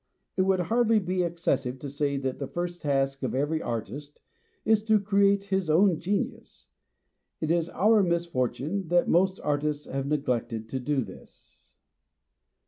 [0.35, 4.19] It would hardly be excessive to say that the first task of every artist
[4.65, 6.65] is to create his own genius;
[7.39, 11.75] it is our misfortune that most artists have neglected to do this.